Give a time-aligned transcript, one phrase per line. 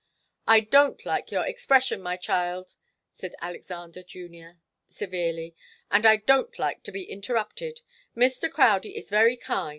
[0.47, 2.73] "I don't like your expression, my child,"
[3.13, 5.53] said Alexander Junior, severely,
[5.91, 7.81] "and I don't like to be interrupted.
[8.17, 8.49] Mr.
[8.51, 9.69] Crowdie is very kind.